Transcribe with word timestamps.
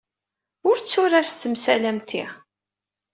Ur 0.69 0.75
tturar 0.79 1.25
s 1.31 1.33
temsal 1.35 1.83
am 1.89 1.99
ti. 2.09 2.23